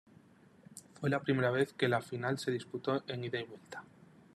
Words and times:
Fue 0.99 1.11
la 1.11 1.19
primera 1.21 1.51
vez 1.51 1.73
que 1.73 1.87
la 1.87 2.01
final 2.01 2.39
se 2.39 2.49
disputó 2.49 3.03
en 3.07 3.23
ida 3.23 3.39
y 3.39 3.43
vuelta. 3.43 3.83